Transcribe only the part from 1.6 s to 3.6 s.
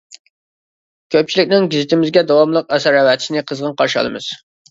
گېزىتىمىزگە داۋاملىق ئەسەر ئەۋەتىشىنى